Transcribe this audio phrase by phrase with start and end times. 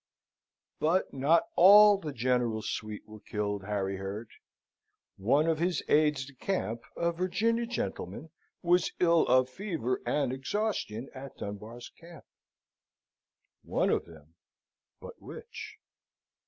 [0.79, 4.29] But not all the General's suite were killed, Harry heard.
[5.17, 8.31] One of his aides de camp, a Virginian gentleman,
[8.63, 12.25] was ill of fever and exhaustion at Dunbar's camp.
[13.61, 14.33] One of them
[14.99, 15.77] but which?